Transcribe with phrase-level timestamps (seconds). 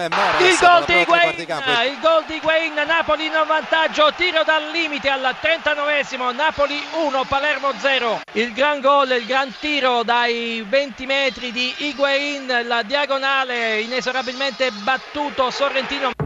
[0.00, 1.70] Eh, il gol di Higuain, campo.
[1.82, 7.72] il gol di Higuain, Napoli in vantaggio, tiro dal limite al 39esimo, Napoli 1, Palermo
[7.76, 8.20] 0.
[8.32, 15.50] Il gran gol, il gran tiro dai 20 metri di Higuain, la diagonale inesorabilmente battuto
[15.50, 16.19] Sorrentino.